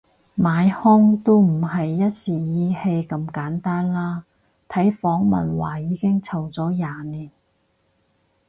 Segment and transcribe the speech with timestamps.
[0.33, 4.23] 買兇都唔係一時意氣咁簡單啦，
[4.67, 7.29] 睇訪問話已經嘈咗廿年